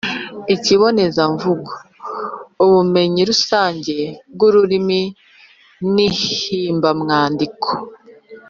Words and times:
ikibonezamvugo, 0.55 1.71
ubumenyi 2.65 3.21
rusange 3.29 3.95
bw’ururimi 4.33 5.01
n’ihimbamwandiko 5.93 7.67